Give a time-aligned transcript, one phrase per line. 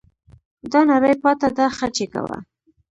[0.71, 2.37] دا نړۍ پاته ده خرچې کوه